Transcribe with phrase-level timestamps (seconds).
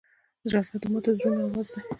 [0.49, 1.81] •ژړا د ماتو زړونو آواز دی.